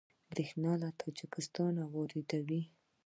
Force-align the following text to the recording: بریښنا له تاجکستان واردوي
بریښنا 0.29 0.73
له 0.81 0.89
تاجکستان 1.01 1.73
واردوي 1.93 2.61